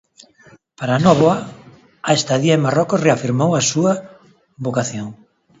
[0.79, 1.35] Para Nóvoa
[2.09, 3.93] a estadía en Marrocos "reafirmou" a súa
[4.65, 5.07] vocación.